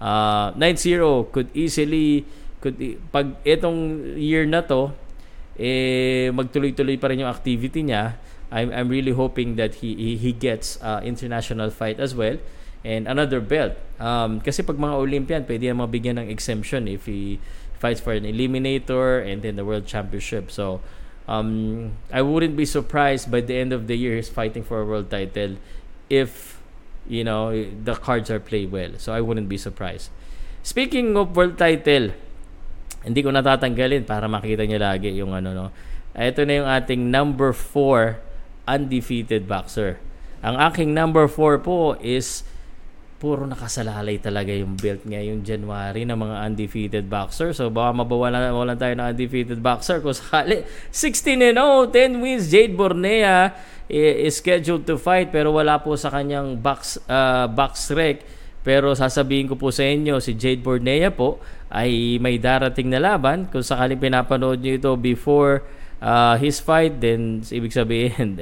Uh, 0.00 0.56
9-0 0.56 1.30
could 1.30 1.52
easily, 1.52 2.24
could, 2.64 2.76
pag 3.12 3.36
itong 3.44 4.16
year 4.16 4.48
na 4.48 4.64
to, 4.64 4.90
eh, 5.60 6.32
magtuloy-tuloy 6.32 6.96
pa 6.96 7.12
rin 7.12 7.20
yung 7.20 7.30
activity 7.30 7.84
niya. 7.84 8.16
I'm, 8.50 8.72
I'm 8.72 8.88
really 8.88 9.12
hoping 9.12 9.54
that 9.60 9.84
he, 9.84 9.94
he, 9.94 10.16
he 10.16 10.32
gets 10.32 10.80
uh, 10.82 11.04
international 11.04 11.70
fight 11.70 12.00
as 12.00 12.16
well 12.16 12.40
and 12.84 13.06
another 13.06 13.40
belt. 13.40 13.76
Um, 14.00 14.40
kasi 14.40 14.64
pag 14.64 14.76
mga 14.80 14.94
Olympian, 14.96 15.42
pwede 15.44 15.68
yan 15.68 15.76
mabigyan 15.76 16.16
ng 16.18 16.28
exemption 16.32 16.88
if 16.88 17.06
he 17.06 17.38
fights 17.76 18.00
for 18.00 18.12
an 18.12 18.24
eliminator 18.24 19.20
and 19.20 19.42
then 19.44 19.56
the 19.56 19.64
world 19.64 19.86
championship. 19.86 20.50
So, 20.50 20.80
um, 21.28 21.92
I 22.12 22.22
wouldn't 22.22 22.56
be 22.56 22.64
surprised 22.64 23.30
by 23.30 23.40
the 23.40 23.56
end 23.56 23.72
of 23.72 23.86
the 23.86 23.96
year 23.96 24.16
he's 24.16 24.28
fighting 24.28 24.64
for 24.64 24.80
a 24.80 24.86
world 24.86 25.10
title 25.10 25.56
if 26.08 26.59
you 27.08 27.24
know 27.24 27.52
the 27.52 27.94
cards 27.96 28.28
are 28.28 28.40
played 28.40 28.72
well. 28.72 28.96
So 28.98 29.12
I 29.12 29.20
wouldn't 29.20 29.48
be 29.48 29.56
surprised. 29.56 30.12
Speaking 30.60 31.16
of 31.16 31.32
world 31.32 31.56
title, 31.56 32.12
hindi 33.00 33.20
ko 33.24 33.32
natatanggalin 33.32 34.04
para 34.04 34.28
makita 34.28 34.68
niyo 34.68 34.78
lagi 34.80 35.08
yung 35.16 35.32
ano 35.32 35.56
no. 35.56 35.66
Ito 36.12 36.44
na 36.44 36.52
yung 36.60 36.68
ating 36.68 37.08
number 37.08 37.54
4 37.54 38.18
undefeated 38.68 39.48
boxer. 39.48 40.02
Ang 40.44 40.56
aking 40.60 40.92
number 40.92 41.24
4 41.28 41.62
po 41.64 41.96
is 42.00 42.44
puro 43.20 43.44
nakasalalay 43.44 44.16
talaga 44.16 44.48
yung 44.48 44.80
belt 44.80 45.04
ngayong 45.04 45.44
January 45.44 46.08
ng 46.08 46.16
mga 46.16 46.36
undefeated 46.48 47.04
boxer. 47.04 47.52
So 47.52 47.68
baka 47.68 47.92
mabawalan 48.00 48.48
mawalan 48.48 48.80
tayo 48.80 48.96
ng 48.96 49.12
undefeated 49.12 49.60
boxer 49.60 50.00
kung 50.00 50.16
sakali. 50.16 50.64
16 50.88 51.52
and 51.52 51.60
0, 51.60 51.92
10 51.92 52.24
wins. 52.24 52.48
Jade 52.48 52.72
Bornea 52.72 53.52
is 53.92 54.40
scheduled 54.40 54.88
to 54.88 54.96
fight 54.96 55.28
pero 55.28 55.52
wala 55.52 55.76
po 55.84 56.00
sa 56.00 56.08
kanyang 56.08 56.56
box 56.56 56.96
uh, 57.12 57.44
box 57.44 57.92
rec. 57.92 58.24
Pero 58.64 58.96
sasabihin 58.96 59.52
ko 59.52 59.56
po 59.56 59.68
sa 59.68 59.84
inyo, 59.84 60.20
si 60.20 60.36
Jade 60.36 60.64
Bornea 60.64 61.12
po 61.12 61.40
ay 61.68 62.16
may 62.24 62.40
darating 62.40 62.88
na 62.88 63.00
laban. 63.00 63.52
Kung 63.52 63.64
sakaling 63.64 64.00
pinapanood 64.00 64.64
niyo 64.64 64.80
ito 64.80 64.92
before 64.96 65.60
uh, 66.00 66.34
his 66.40 66.58
fight, 66.58 66.98
then 66.98 67.44
ibig 67.52 67.70
sabihin, 67.70 68.34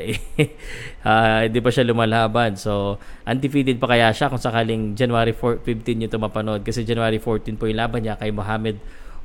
uh, 1.05 1.39
hindi 1.45 1.59
pa 1.59 1.71
siya 1.75 1.85
lumalaban. 1.85 2.55
So, 2.57 2.97
undefeated 3.27 3.83
pa 3.83 3.91
kaya 3.91 4.15
siya 4.15 4.31
kung 4.31 4.41
sakaling 4.41 4.95
January 4.95 5.35
4, 5.35 5.61
15 5.67 5.99
nyo 5.99 6.07
ito 6.09 6.19
mapanood. 6.19 6.63
Kasi 6.65 6.87
January 6.87 7.19
14 7.21 7.59
po 7.59 7.67
yung 7.67 7.79
laban 7.79 8.07
niya 8.07 8.17
kay 8.17 8.31
Mohamed 8.31 8.79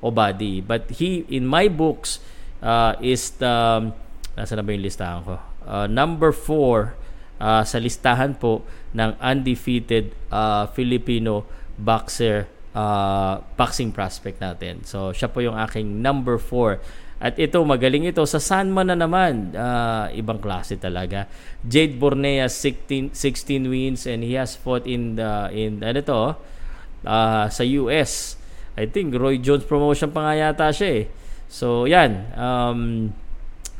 Obadi. 0.03 0.59
But 0.59 0.91
he, 0.99 1.23
in 1.29 1.47
my 1.47 1.69
books, 1.69 2.19
uh, 2.59 2.97
is 2.99 3.37
the, 3.39 3.87
nasa 4.35 4.53
na 4.57 4.65
ba 4.65 4.73
yung 4.73 4.83
listahan 4.83 5.21
ko? 5.23 5.37
Uh, 5.63 5.87
number 5.87 6.35
4 6.35 6.91
uh, 7.39 7.63
sa 7.63 7.77
listahan 7.79 8.35
po 8.35 8.67
ng 8.91 9.15
undefeated 9.23 10.11
uh, 10.27 10.67
Filipino 10.75 11.47
boxer 11.79 12.51
uh, 12.75 13.39
boxing 13.55 13.93
prospect 13.93 14.41
natin. 14.41 14.83
So, 14.83 15.15
siya 15.15 15.31
po 15.31 15.39
yung 15.39 15.55
aking 15.55 16.01
number 16.03 16.35
4 16.37 17.02
at 17.23 17.39
ito, 17.39 17.63
magaling 17.63 18.03
ito. 18.03 18.19
Sa 18.27 18.35
Sanma 18.35 18.83
na 18.83 18.99
naman, 18.99 19.55
uh, 19.55 20.11
ibang 20.11 20.43
klase 20.43 20.75
talaga. 20.75 21.23
Jade 21.63 21.95
Bornea, 21.95 22.51
16, 22.51 23.15
16 23.15 23.71
wins 23.71 24.03
and 24.03 24.27
he 24.27 24.35
has 24.35 24.59
fought 24.59 24.83
in 24.83 25.15
the, 25.15 25.47
in, 25.55 25.79
ano 25.79 26.03
to, 26.03 26.35
uh, 27.07 27.47
sa 27.47 27.63
US. 27.79 28.35
I 28.75 28.91
think 28.91 29.15
Roy 29.15 29.39
Jones 29.39 29.63
promotion 29.63 30.11
pa 30.11 30.27
nga 30.27 30.33
yata 30.35 30.67
siya 30.75 30.89
eh. 30.99 31.05
So, 31.47 31.87
yan. 31.87 32.27
Um, 32.35 33.15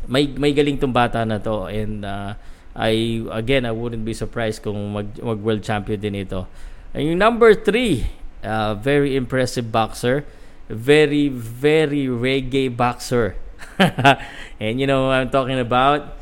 may, 0.07 0.31
may 0.31 0.55
galing 0.55 0.79
tong 0.79 0.95
bata 0.95 1.27
na 1.27 1.43
to. 1.43 1.67
And 1.67 2.07
uh, 2.07 2.39
I, 2.71 3.27
again, 3.27 3.67
I 3.67 3.75
wouldn't 3.75 4.07
be 4.07 4.15
surprised 4.15 4.63
kung 4.63 4.79
mag, 4.95 5.19
mag 5.19 5.43
world 5.43 5.67
champion 5.67 5.99
din 5.99 6.15
ito. 6.15 6.47
And 6.95 7.11
yung 7.11 7.19
number 7.19 7.51
3, 7.51 8.07
uh, 8.47 8.79
very 8.79 9.19
impressive 9.19 9.67
boxer 9.67 10.23
very, 10.69 11.29
very 11.29 12.07
reggae 12.07 12.75
boxer. 12.75 13.35
and 14.59 14.79
you 14.79 14.87
know 14.87 15.09
I'm 15.11 15.29
talking 15.29 15.59
about? 15.59 16.17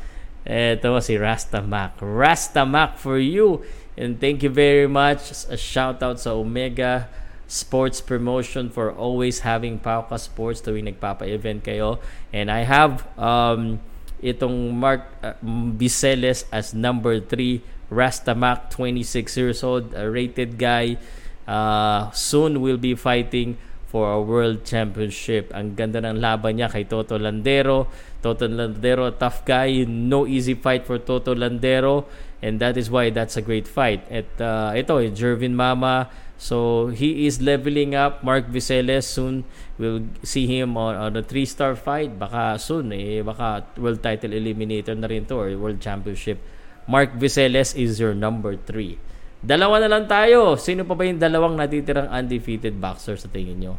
Ito 0.46 0.98
si. 0.98 1.16
Rasta 1.16 1.62
Mac 1.62 2.98
for 2.98 3.18
you. 3.18 3.62
And 3.96 4.18
thank 4.18 4.42
you 4.42 4.50
very 4.50 4.88
much. 4.88 5.30
A 5.52 5.56
shout 5.56 6.02
out 6.02 6.18
sa 6.18 6.32
Omega 6.32 7.08
Sports 7.46 8.00
Promotion 8.00 8.72
for 8.72 8.90
always 8.90 9.44
having 9.44 9.78
Pauka 9.78 10.16
Sports 10.16 10.64
tuwing 10.64 10.88
nagpapa-event 10.88 11.62
kayo. 11.62 12.00
And 12.32 12.48
I 12.50 12.64
have 12.64 13.04
um, 13.20 13.78
itong 14.24 14.72
Mark 14.72 15.04
uh, 15.20 15.36
Biseles 15.76 16.48
as 16.48 16.72
number 16.72 17.20
3. 17.20 17.60
Rasta 17.92 18.32
Mac, 18.32 18.72
26 18.72 19.36
years 19.36 19.60
old, 19.60 19.92
a 19.92 20.08
rated 20.08 20.56
guy. 20.56 20.96
Uh, 21.44 22.08
soon 22.16 22.64
will 22.64 22.80
be 22.80 22.96
fighting 22.96 23.60
for 23.92 24.08
a 24.08 24.20
world 24.24 24.64
championship. 24.64 25.52
Ang 25.52 25.76
ganda 25.76 26.00
ng 26.00 26.16
laban 26.16 26.56
niya 26.56 26.72
kay 26.72 26.88
Toto 26.88 27.20
Landero. 27.20 27.92
Toto 28.24 28.48
Landero, 28.48 29.12
tough 29.12 29.44
guy. 29.44 29.84
No 29.84 30.24
easy 30.24 30.56
fight 30.56 30.88
for 30.88 30.96
Toto 30.96 31.36
Landero. 31.36 32.08
And 32.40 32.56
that 32.64 32.80
is 32.80 32.88
why 32.88 33.12
that's 33.12 33.36
a 33.36 33.44
great 33.44 33.68
fight. 33.68 34.00
At 34.08 34.32
uh, 34.40 34.72
ito, 34.72 34.96
eh, 34.96 35.12
Jervin 35.12 35.52
Mama. 35.52 36.08
So 36.40 36.88
he 36.88 37.28
is 37.28 37.38
leveling 37.44 37.94
up. 37.94 38.24
Mark 38.24 38.48
Viceles 38.48 39.06
soon 39.06 39.44
we'll 39.78 40.08
see 40.24 40.48
him 40.48 40.74
on, 40.74 40.96
on 40.96 41.12
a 41.14 41.22
three-star 41.22 41.76
fight. 41.76 42.18
Baka 42.18 42.58
soon, 42.58 42.90
eh, 42.96 43.20
baka 43.20 43.62
world 43.76 44.02
title 44.02 44.32
eliminator 44.32 44.96
na 44.96 45.06
rin 45.06 45.28
to 45.28 45.36
or 45.36 45.52
world 45.54 45.78
championship. 45.78 46.40
Mark 46.88 47.14
Viceles 47.14 47.76
is 47.76 48.00
your 48.00 48.16
number 48.16 48.56
three. 48.56 48.98
Dalawa 49.42 49.82
na 49.82 49.90
lang 49.90 50.06
tayo. 50.06 50.54
Sino 50.54 50.86
pa 50.86 50.94
ba 50.94 51.02
yung 51.02 51.18
dalawang 51.18 51.58
natitirang 51.58 52.06
undefeated 52.06 52.78
boxer 52.78 53.18
sa 53.18 53.26
tingin 53.26 53.58
nyo? 53.58 53.74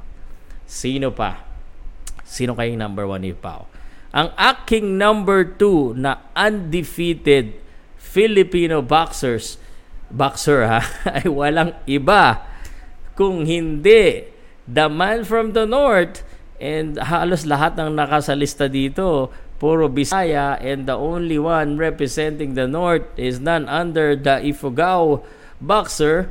Sino 0.67 1.15
pa? 1.15 1.39
Sino 2.27 2.51
kayong 2.51 2.75
number 2.75 3.07
one 3.07 3.23
ni 3.23 3.31
Pao? 3.31 3.71
Ang 4.11 4.29
aking 4.35 4.99
number 4.99 5.47
two 5.47 5.95
na 5.95 6.19
undefeated 6.35 7.55
Filipino 7.95 8.83
boxers, 8.83 9.57
boxer 10.11 10.67
ha, 10.67 10.83
ay 11.17 11.25
walang 11.31 11.73
iba 11.89 12.43
kung 13.17 13.47
hindi 13.47 14.29
the 14.69 14.85
man 14.91 15.25
from 15.25 15.57
the 15.57 15.65
north 15.65 16.21
and 16.61 17.01
halos 17.01 17.49
lahat 17.49 17.73
ng 17.73 17.97
nakasalista 17.97 18.69
dito 18.69 19.33
puro 19.57 19.89
Bisaya 19.89 20.59
and 20.61 20.85
the 20.85 20.93
only 20.93 21.41
one 21.41 21.79
representing 21.79 22.53
the 22.53 22.69
north 22.69 23.05
is 23.17 23.41
none 23.41 23.65
under 23.65 24.13
the 24.13 24.43
Ifugao 24.45 25.25
boxer 25.63 26.29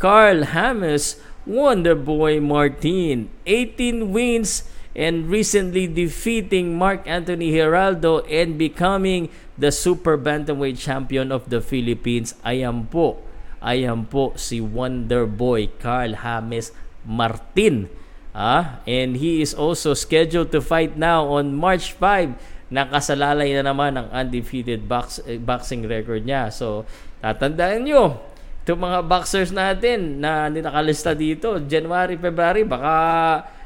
Carl 0.00 0.56
Hames 0.56 1.20
Wonder 1.44 1.94
Boy 1.94 2.40
Martin 2.40 3.28
18 3.44 4.12
wins 4.12 4.64
and 4.96 5.30
recently 5.30 5.86
defeating 5.86 6.76
Mark 6.76 7.06
Anthony 7.06 7.52
Geraldo 7.54 8.26
and 8.26 8.58
becoming 8.58 9.30
the 9.56 9.70
super 9.70 10.18
bantamweight 10.18 10.78
champion 10.78 11.30
of 11.30 11.48
the 11.48 11.60
Philippines. 11.62 12.34
Ayan 12.42 12.90
po, 12.90 13.22
ayan 13.62 14.08
po 14.08 14.34
si 14.34 14.58
Wonder 14.58 15.24
Boy 15.28 15.70
Carl 15.78 16.20
James 16.20 16.74
Martin. 17.06 17.88
Ah, 18.30 18.78
and 18.86 19.18
he 19.18 19.42
is 19.42 19.50
also 19.50 19.90
scheduled 19.94 20.54
to 20.54 20.62
fight 20.62 20.94
now 20.94 21.26
on 21.26 21.50
March 21.54 21.98
5 21.98 22.38
nakasalalay 22.70 23.50
na 23.58 23.74
naman 23.74 23.98
ang 23.98 24.08
undefeated 24.14 24.86
box, 24.86 25.18
eh, 25.26 25.36
boxing 25.36 25.82
record 25.90 26.22
niya. 26.22 26.54
So, 26.54 26.86
tatandaan 27.18 27.82
nyo, 27.82 28.22
itong 28.70 28.86
mga 28.86 29.02
boxers 29.02 29.50
natin 29.50 30.22
na 30.22 30.46
nakalista 30.46 31.10
dito, 31.10 31.58
January, 31.66 32.14
February, 32.14 32.62
baka 32.62 32.94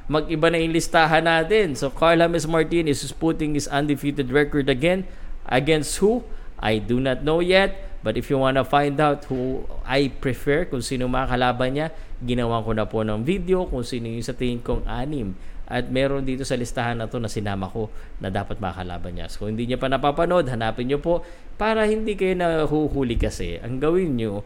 mag-iba 0.08 0.48
na 0.48 0.56
yung 0.56 0.72
listahan 0.72 1.28
natin. 1.28 1.76
So, 1.76 1.92
Carl 1.92 2.24
James 2.24 2.48
Martinez 2.48 3.04
is 3.04 3.12
putting 3.12 3.52
his 3.52 3.68
undefeated 3.68 4.32
record 4.32 4.72
again. 4.72 5.04
Against 5.44 6.00
who? 6.00 6.24
I 6.56 6.80
do 6.80 7.04
not 7.04 7.20
know 7.20 7.44
yet. 7.44 8.00
But 8.00 8.16
if 8.16 8.32
you 8.32 8.40
wanna 8.40 8.64
find 8.64 8.96
out 8.96 9.28
who 9.28 9.68
I 9.84 10.08
prefer, 10.08 10.64
kung 10.64 10.80
sino 10.80 11.04
mga 11.04 11.36
kalaban 11.36 11.76
niya, 11.76 11.92
ginawa 12.24 12.64
ko 12.64 12.72
na 12.72 12.88
po 12.88 13.04
ng 13.04 13.20
video 13.28 13.68
kung 13.68 13.84
sino 13.84 14.08
yung 14.08 14.24
sa 14.24 14.32
tingin 14.32 14.64
kong 14.64 14.88
anim. 14.88 15.36
At 15.68 15.92
meron 15.92 16.24
dito 16.24 16.48
sa 16.48 16.56
listahan 16.56 17.00
na 17.00 17.08
to 17.12 17.20
na 17.20 17.28
sinama 17.28 17.68
ko 17.68 17.92
na 18.24 18.32
dapat 18.32 18.56
makalaban 18.56 19.20
niya. 19.20 19.28
So 19.28 19.44
kung 19.44 19.56
hindi 19.56 19.68
niya 19.68 19.76
pa 19.76 19.92
napapanood, 19.92 20.48
hanapin 20.48 20.88
niyo 20.88 21.00
po 21.00 21.24
para 21.60 21.84
hindi 21.84 22.16
kayo 22.16 22.36
nahuhuli 22.36 23.20
kasi. 23.20 23.60
Ang 23.60 23.80
gawin 23.80 24.16
niyo, 24.16 24.44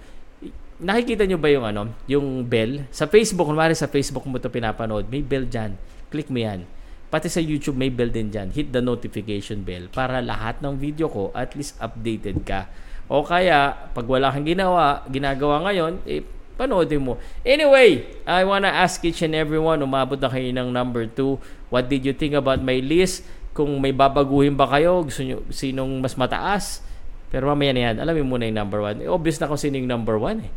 nakikita 0.78 1.26
niyo 1.26 1.38
ba 1.38 1.50
yung 1.50 1.66
ano, 1.66 1.90
yung 2.06 2.46
bell? 2.46 2.86
Sa 2.94 3.06
Facebook, 3.10 3.50
kunwari 3.50 3.74
sa 3.74 3.90
Facebook 3.90 4.26
mo 4.26 4.38
ito 4.38 4.50
pinapanood, 4.50 5.10
may 5.10 5.22
bell 5.22 5.46
dyan. 5.46 5.74
Click 6.10 6.30
mo 6.30 6.38
yan. 6.40 6.66
Pati 7.08 7.26
sa 7.26 7.40
YouTube 7.40 7.76
may 7.76 7.88
bell 7.88 8.12
din 8.12 8.28
dyan. 8.28 8.52
Hit 8.52 8.70
the 8.70 8.82
notification 8.84 9.64
bell 9.64 9.88
para 9.90 10.20
lahat 10.20 10.60
ng 10.60 10.76
video 10.76 11.08
ko 11.08 11.32
at 11.32 11.56
least 11.56 11.74
updated 11.80 12.44
ka 12.44 12.68
o 13.08 13.24
kaya, 13.24 13.88
pag 13.96 14.04
wala 14.04 14.28
kang 14.28 14.44
ginawa, 14.44 15.00
ginagawa 15.08 15.64
ngayon, 15.64 16.04
eh, 16.04 16.20
panoodin 16.60 17.00
mo. 17.00 17.16
Anyway, 17.40 18.04
I 18.28 18.44
wanna 18.44 18.68
ask 18.68 19.00
each 19.00 19.24
and 19.24 19.32
everyone, 19.32 19.80
umabot 19.80 20.20
na 20.20 20.28
kayo 20.28 20.52
ng 20.52 20.68
number 20.68 21.08
2. 21.08 21.40
What 21.72 21.88
did 21.88 22.04
you 22.04 22.12
think 22.12 22.36
about 22.36 22.60
my 22.60 22.84
list? 22.84 23.24
Kung 23.56 23.80
may 23.80 23.96
babaguhin 23.96 24.52
ba 24.52 24.68
kayo, 24.68 25.08
gusto 25.08 25.24
nyo, 25.24 25.40
sinong 25.48 26.04
mas 26.04 26.20
mataas? 26.20 26.84
Pero 27.32 27.48
mamaya 27.48 27.72
na 27.72 27.82
yan, 27.90 27.96
alamin 28.04 28.28
muna 28.28 28.44
yung 28.44 28.60
number 28.60 28.80
1. 28.84 29.00
Eh, 29.00 29.08
obvious 29.08 29.40
na 29.40 29.48
kung 29.48 29.56
sino 29.56 29.80
yung 29.80 29.88
number 29.88 30.20
1 30.20 30.44
eh. 30.44 30.52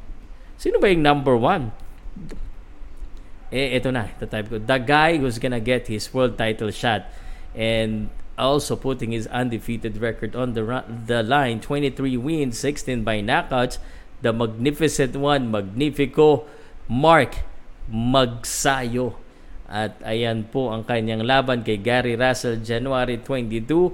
Sino 0.61 0.77
ba 0.77 0.93
yung 0.93 1.01
number 1.01 1.33
1? 1.33 1.73
Eh, 3.49 3.81
ito 3.81 3.89
na. 3.89 4.13
Ito 4.13 4.29
type 4.29 4.45
ko. 4.45 4.61
The 4.61 4.77
guy 4.77 5.17
who's 5.17 5.41
gonna 5.41 5.57
get 5.57 5.89
his 5.89 6.05
world 6.13 6.37
title 6.37 6.69
shot. 6.69 7.09
And 7.57 8.13
also 8.37 8.77
putting 8.77 9.11
his 9.11 9.25
undefeated 9.27 9.97
record 9.97 10.37
on 10.37 10.53
the 10.53 10.63
the 10.87 11.21
line 11.21 11.59
23 11.59 12.17
wins 12.17 12.57
16 12.57 13.03
by 13.03 13.21
knockouts 13.21 13.77
the 14.25 14.33
magnificent 14.33 15.13
one 15.13 15.51
Magnifico 15.51 16.49
Mark 16.89 17.43
Magsayo 17.91 19.13
at 19.69 19.99
ayan 20.01 20.47
po 20.49 20.73
ang 20.73 20.83
kanyang 20.83 21.21
laban 21.21 21.61
kay 21.61 21.77
Gary 21.77 22.15
Russell 22.17 22.59
January 22.59 23.19
22 23.19 23.93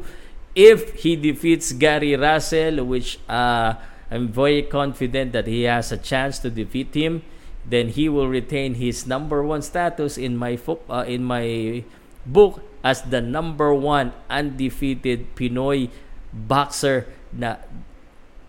if 0.56 1.02
he 1.02 1.20
defeats 1.20 1.76
Gary 1.76 2.16
Russell 2.16 2.86
which 2.88 3.20
uh, 3.28 3.76
I'm 4.08 4.32
very 4.32 4.64
confident 4.64 5.34
that 5.34 5.48
he 5.48 5.64
has 5.68 5.92
a 5.92 6.00
chance 6.00 6.40
to 6.40 6.50
defeat 6.50 6.96
him 6.96 7.24
then 7.68 7.92
he 7.92 8.08
will 8.08 8.32
retain 8.32 8.80
his 8.80 9.04
number 9.06 9.44
one 9.44 9.62
status 9.62 10.16
in 10.16 10.40
my 10.40 10.56
fo- 10.56 10.80
uh, 10.88 11.04
in 11.04 11.28
my 11.28 11.84
book 12.24 12.64
as 12.80 13.04
the 13.04 13.20
number 13.20 13.76
one 13.76 14.16
undefeated 14.32 15.36
Pinoy 15.36 15.92
boxer 16.32 17.12
na 17.36 17.60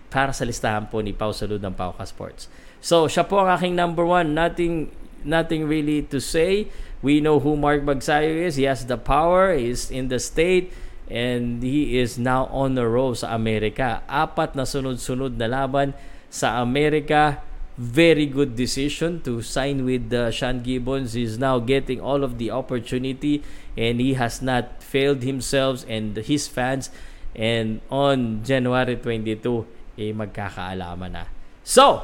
para 0.09 0.31
sa 0.31 0.47
listahan 0.47 0.87
po 0.87 1.03
ni 1.03 1.11
Pau 1.11 1.35
Salud 1.35 1.59
ng 1.59 1.75
Pauka 1.75 2.07
Sports. 2.07 2.47
So, 2.79 3.11
siya 3.11 3.27
po 3.27 3.43
ang 3.43 3.51
aking 3.51 3.75
number 3.75 4.07
one. 4.07 4.33
Nothing, 4.33 4.95
nothing 5.27 5.67
really 5.67 6.07
to 6.15 6.23
say. 6.23 6.71
We 7.03 7.19
know 7.19 7.43
who 7.43 7.59
Mark 7.59 7.83
Bagsayo 7.83 8.47
is. 8.47 8.55
He 8.55 8.71
has 8.71 8.87
the 8.87 8.97
power. 8.97 9.51
He's 9.53 9.91
in 9.91 10.09
the 10.09 10.23
state. 10.23 10.71
And 11.09 11.65
he 11.65 11.97
is 11.97 12.21
now 12.21 12.53
on 12.53 12.77
the 12.77 12.85
road 12.85 13.21
sa 13.21 13.33
Amerika. 13.33 14.05
Apat 14.05 14.53
na 14.53 14.69
sunod-sunod 14.69 15.41
na 15.41 15.49
laban 15.49 15.97
sa 16.29 16.61
Amerika 16.61 17.41
very 17.79 18.27
good 18.27 18.59
decision 18.59 19.23
to 19.23 19.39
sign 19.39 19.87
with 19.87 20.11
uh, 20.11 20.35
Sean 20.35 20.67
Gibbons. 20.67 21.15
He's 21.15 21.39
now 21.39 21.63
getting 21.63 22.03
all 22.03 22.27
of 22.27 22.37
the 22.37 22.51
opportunity 22.51 23.47
and 23.79 24.03
he 24.03 24.19
has 24.19 24.43
not 24.43 24.83
failed 24.83 25.23
himself 25.23 25.87
and 25.87 26.19
his 26.19 26.51
fans. 26.51 26.91
And 27.39 27.79
on 27.87 28.43
January 28.43 28.99
22, 28.99 29.63
eh, 29.95 30.11
magkakaalaman 30.11 31.15
na. 31.15 31.25
So, 31.63 32.03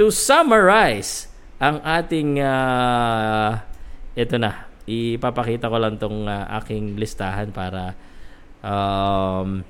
to 0.00 0.08
summarize 0.08 1.28
ang 1.60 1.84
ating 1.84 2.40
uh, 2.40 3.60
ito 4.16 4.40
na, 4.40 4.72
ipapakita 4.88 5.68
ko 5.68 5.76
lang 5.76 6.00
tong 6.00 6.24
uh, 6.24 6.48
aking 6.56 6.96
listahan 6.96 7.52
para 7.52 7.92
um, 8.62 9.66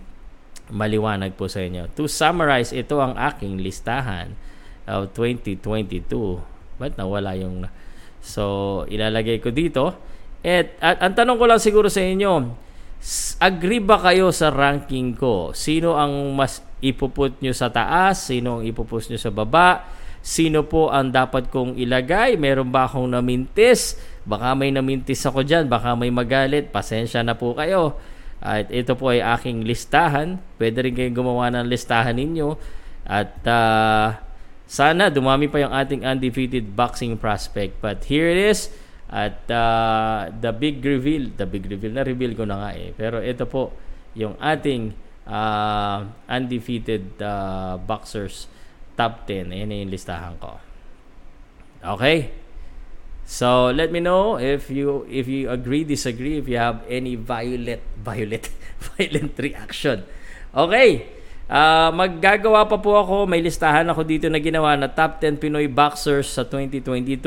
maliwanag 0.73 1.35
po 1.35 1.49
sa 1.51 1.65
inyo. 1.65 1.91
To 1.99 2.07
summarize, 2.07 2.71
ito 2.71 3.01
ang 3.01 3.17
aking 3.19 3.59
listahan 3.61 4.37
of 4.87 5.11
2022. 5.17 6.07
Ba't 6.79 6.95
nawala 6.97 7.35
yung... 7.37 7.67
So, 8.23 8.87
ilalagay 8.87 9.43
ko 9.43 9.51
dito. 9.51 9.99
At, 10.47 10.79
at 10.79 10.97
ang 11.03 11.15
tanong 11.19 11.37
ko 11.43 11.45
lang 11.51 11.59
siguro 11.59 11.91
sa 11.91 11.99
inyo, 11.99 12.55
agree 13.43 13.83
ba 13.83 13.99
kayo 13.99 14.31
sa 14.31 14.55
ranking 14.55 15.19
ko? 15.19 15.51
Sino 15.51 15.99
ang 15.99 16.31
mas 16.39 16.63
ipuput 16.79 17.35
nyo 17.43 17.51
sa 17.51 17.71
taas? 17.75 18.31
Sino 18.31 18.59
ang 18.59 18.63
ipupus 18.63 19.11
nyo 19.11 19.19
sa 19.19 19.35
baba? 19.35 19.91
Sino 20.23 20.63
po 20.63 20.95
ang 20.95 21.11
dapat 21.11 21.51
kong 21.51 21.75
ilagay? 21.75 22.39
Meron 22.39 22.71
ba 22.71 22.87
akong 22.87 23.11
namintis? 23.11 23.99
Baka 24.23 24.55
may 24.55 24.71
namintis 24.71 25.27
ako 25.27 25.43
dyan. 25.43 25.67
Baka 25.67 25.99
may 25.99 26.15
magalit. 26.15 26.71
Pasensya 26.71 27.27
na 27.27 27.35
po 27.35 27.59
kayo. 27.59 27.99
At 28.43 28.75
ito 28.75 28.99
po 28.99 29.15
ay 29.15 29.23
aking 29.23 29.63
listahan. 29.63 30.43
Pwede 30.59 30.83
rin 30.83 30.99
kayong 30.99 31.15
gumawa 31.15 31.55
ng 31.55 31.71
listahan 31.71 32.19
ninyo. 32.19 32.59
At 33.07 33.39
uh, 33.47 34.19
sana 34.67 35.15
dumami 35.15 35.47
pa 35.47 35.63
yung 35.63 35.71
ating 35.71 36.03
undefeated 36.03 36.75
boxing 36.75 37.15
prospect. 37.15 37.79
But 37.79 38.03
here 38.11 38.27
it 38.27 38.43
is. 38.43 38.75
At 39.07 39.47
uh, 39.47 40.35
the 40.35 40.51
big 40.51 40.83
reveal, 40.83 41.31
the 41.39 41.47
big 41.47 41.71
reveal, 41.71 41.95
na-reveal 41.95 42.35
ko 42.35 42.43
na 42.43 42.67
nga 42.67 42.71
eh. 42.75 42.91
Pero 42.99 43.23
ito 43.23 43.47
po, 43.47 43.71
yung 44.19 44.35
ating 44.43 44.91
uh, 45.29 46.11
undefeated 46.27 47.15
uh, 47.23 47.79
boxers 47.79 48.51
top 48.99 49.29
10. 49.31 49.55
Ayan 49.55 49.71
yung 49.87 49.93
listahan 49.95 50.35
ko. 50.43 50.59
Okay? 51.79 52.42
So, 53.23 53.71
let 53.71 53.95
me 53.95 54.03
know 54.03 54.37
if 54.37 54.69
you 54.69 55.07
if 55.09 55.31
you 55.31 55.49
agree, 55.49 55.87
disagree, 55.87 56.43
if 56.43 56.51
you 56.51 56.59
have 56.59 56.83
any 56.91 57.15
violent, 57.15 57.81
violent, 58.07 58.51
violent 58.95 59.35
reaction. 59.39 60.05
Okay. 60.53 61.21
Uh, 61.53 61.93
maggagawa 61.93 62.65
pa 62.65 62.81
po 62.81 62.97
ako, 62.97 63.29
may 63.29 63.45
listahan 63.45 63.85
ako 63.85 64.09
dito 64.09 64.27
na 64.33 64.41
ginawa 64.41 64.73
na 64.73 64.89
top 64.89 65.21
10 65.21 65.37
Pinoy 65.37 65.69
boxers 65.69 66.33
sa 66.33 66.49
2022 66.49 67.21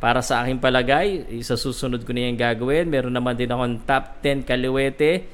para 0.00 0.24
sa 0.24 0.40
aking 0.42 0.56
palagay. 0.56 1.26
Sa 1.44 1.58
susunod 1.58 2.00
ko 2.06 2.10
na 2.14 2.32
yung 2.32 2.38
gagawin. 2.38 2.88
Meron 2.88 3.12
naman 3.12 3.36
din 3.36 3.50
akong 3.50 3.82
top 3.84 4.24
10 4.24 4.48
kaliwete 4.48 5.26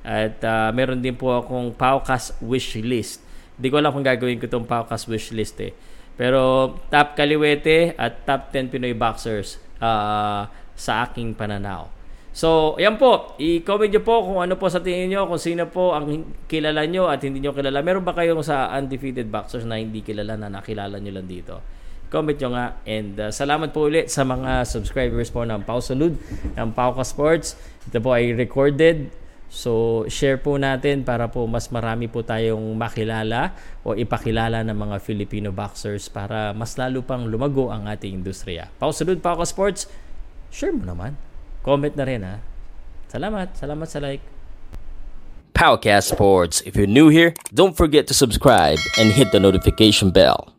at 0.00 0.40
uh, 0.44 0.70
meron 0.72 1.00
din 1.00 1.16
po 1.16 1.34
akong 1.36 1.76
Paukas 1.76 2.32
wish 2.40 2.78
list. 2.80 3.20
Hindi 3.60 3.68
ko 3.68 3.76
alam 3.76 3.92
kung 3.92 4.06
gagawin 4.06 4.40
ko 4.40 4.48
itong 4.48 4.68
Paukas 4.68 5.04
wish 5.04 5.32
list 5.36 5.60
eh. 5.60 5.72
Pero 6.20 6.76
top 6.92 7.16
kaliwete 7.16 7.96
at 7.96 8.28
top 8.28 8.52
10 8.52 8.68
Pinoy 8.68 8.92
boxers 8.92 9.56
uh, 9.80 10.44
sa 10.76 11.08
aking 11.08 11.32
pananaw. 11.32 11.88
So, 12.36 12.76
ayan 12.76 13.00
po. 13.00 13.32
I-comment 13.40 13.88
nyo 13.88 14.02
po 14.04 14.28
kung 14.28 14.38
ano 14.44 14.60
po 14.60 14.68
sa 14.68 14.84
tingin 14.84 15.08
nyo, 15.08 15.24
kung 15.24 15.40
sino 15.40 15.64
po 15.72 15.96
ang 15.96 16.36
kilala 16.44 16.84
nyo 16.84 17.08
at 17.08 17.24
hindi 17.24 17.40
nyo 17.40 17.56
kilala. 17.56 17.80
Meron 17.80 18.04
ba 18.04 18.12
kayong 18.12 18.44
sa 18.44 18.68
undefeated 18.76 19.32
boxers 19.32 19.64
na 19.64 19.80
hindi 19.80 20.04
kilala 20.04 20.36
na 20.36 20.52
nakilala 20.52 21.00
nyo 21.00 21.12
lang 21.16 21.24
dito? 21.24 21.64
Comment 22.12 22.36
nyo 22.36 22.50
nga. 22.52 22.66
And 22.84 23.16
uh, 23.16 23.32
salamat 23.32 23.72
po 23.72 23.88
ulit 23.88 24.12
sa 24.12 24.20
mga 24.28 24.68
subscribers 24.68 25.32
po 25.32 25.48
ng 25.48 25.64
Pau 25.64 25.80
Salud, 25.80 26.20
ng 26.52 26.70
Pauka 26.76 27.00
Sports. 27.00 27.56
Ito 27.88 27.96
po 27.96 28.12
ay 28.12 28.36
recorded. 28.36 29.08
So, 29.50 30.06
share 30.06 30.38
po 30.38 30.62
natin 30.62 31.02
para 31.02 31.26
po 31.26 31.42
mas 31.50 31.66
marami 31.74 32.06
po 32.06 32.22
tayong 32.22 32.70
makilala 32.78 33.50
o 33.82 33.98
ipakilala 33.98 34.62
ng 34.62 34.78
mga 34.78 34.96
Filipino 35.02 35.50
boxers 35.50 36.06
para 36.06 36.54
mas 36.54 36.78
lalo 36.78 37.02
pang 37.02 37.26
lumago 37.26 37.66
ang 37.74 37.90
ating 37.90 38.14
industriya. 38.14 38.70
Pau 38.78 38.94
Salud, 38.94 39.18
Pauka 39.18 39.42
Sports, 39.42 39.90
share 40.54 40.70
mo 40.70 40.86
naman. 40.86 41.18
Comment 41.66 41.90
na 41.90 42.04
rin 42.06 42.22
ha. 42.22 42.38
Salamat. 43.10 43.58
Salamat 43.58 43.90
sa 43.90 43.98
like. 43.98 44.22
Powercast 45.50 46.14
Sports. 46.14 46.62
If 46.62 46.78
you're 46.78 46.86
new 46.86 47.10
here, 47.10 47.34
don't 47.50 47.76
forget 47.76 48.06
to 48.06 48.14
subscribe 48.14 48.78
and 48.96 49.10
hit 49.10 49.34
the 49.34 49.42
notification 49.42 50.14
bell. 50.14 50.54